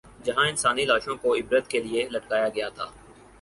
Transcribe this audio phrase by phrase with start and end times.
[0.23, 2.85] جہاں انسانی لاشوں کو عبرت کے لیے لٹکایا گیا تھا۔